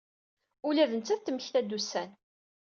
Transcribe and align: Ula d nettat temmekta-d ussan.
Ula 0.67 0.89
d 0.89 0.91
nettat 0.93 1.21
temmekta-d 1.25 1.71
ussan. 1.77 2.09